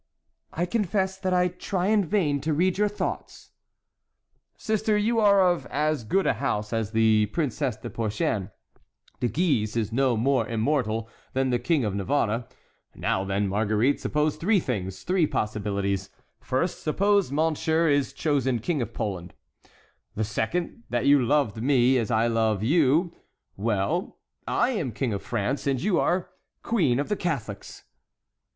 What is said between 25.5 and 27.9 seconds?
and you are—queen of the Catholics."